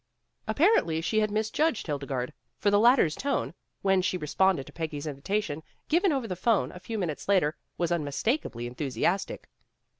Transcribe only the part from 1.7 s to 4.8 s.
Hildegarde. For the latter 's tone, when she responded to